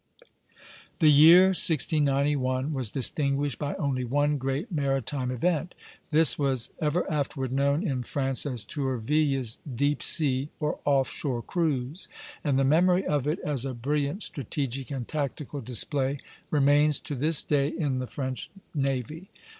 The 0.97 1.11
year 1.11 1.49
1691 1.49 2.73
was 2.73 2.89
distinguished 2.89 3.59
by 3.59 3.75
only 3.75 4.03
one 4.03 4.39
great 4.39 4.71
maritime 4.71 5.29
event. 5.29 5.75
This 6.09 6.39
was 6.39 6.71
ever 6.79 7.05
afterward 7.07 7.51
known 7.51 7.85
in 7.87 8.01
France 8.01 8.47
as 8.47 8.65
Tourville's 8.65 9.59
"deep 9.75 10.01
sea" 10.01 10.49
or 10.59 10.79
"off 10.85 11.07
shore" 11.11 11.43
cruise; 11.43 12.07
and 12.43 12.57
the 12.57 12.63
memory 12.63 13.05
of 13.05 13.27
it 13.27 13.37
as 13.41 13.63
a 13.63 13.75
brilliant 13.75 14.23
strategic 14.23 14.89
and 14.89 15.07
tactical 15.07 15.61
display 15.61 16.17
remains 16.49 16.99
to 17.01 17.13
this 17.13 17.43
day 17.43 17.67
in 17.67 17.99
the 17.99 18.07
French 18.07 18.49
navy. 18.73 19.29